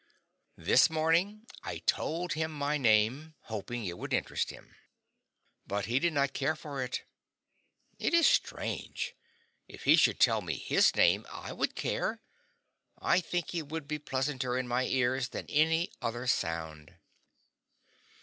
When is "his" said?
10.57-10.95